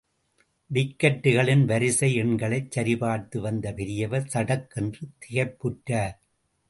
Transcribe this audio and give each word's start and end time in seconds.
டிக்கட்டுகளின் 0.69 1.65
வரிசை 1.65 2.09
எண்களைச் 2.21 2.71
சரிபார்த்து 2.75 3.37
வந்த 3.37 3.73
பெரியவர் 3.73 4.27
சடக்கென்று 4.33 5.05
திகைப்புற்றார். 5.19 6.17